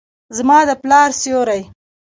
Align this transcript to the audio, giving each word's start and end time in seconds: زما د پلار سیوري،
زما 0.37 0.57
د 0.67 0.71
پلار 0.83 1.09
سیوري، 1.21 1.61